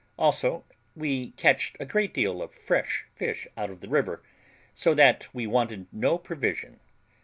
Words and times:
Also 0.17 0.65
we 0.95 1.29
catched 1.33 1.77
a 1.79 1.85
great 1.85 2.11
deal 2.11 2.41
of 2.41 2.51
fresh 2.55 3.05
fish 3.13 3.47
out 3.55 3.69
of 3.69 3.81
the 3.81 3.87
river, 3.87 4.23
so 4.73 4.95
that 4.95 5.27
we 5.31 5.45
wanted 5.45 5.85
no 5.91 6.17
provision. 6.17 6.79